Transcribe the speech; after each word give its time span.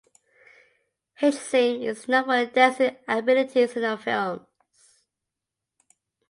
Hsing 1.19 1.83
is 1.83 2.07
known 2.07 2.23
for 2.23 2.31
her 2.35 2.47
dancing 2.47 2.95
abilities 3.07 3.77
in 3.77 3.83
her 3.83 3.97
films. 3.97 4.47